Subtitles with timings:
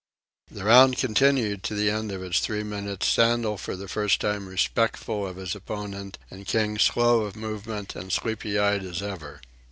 [0.49, 4.49] The round continued to the end of its three minutes, Sandel for the first time
[4.49, 9.41] respectful of his opponent and King slow of movement and sleepy eyed as ever.